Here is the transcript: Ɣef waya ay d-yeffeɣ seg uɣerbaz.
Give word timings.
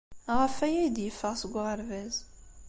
Ɣef 0.39 0.55
waya 0.59 0.79
ay 0.83 0.89
d-yeffeɣ 0.95 1.33
seg 1.37 1.53
uɣerbaz. 1.59 2.15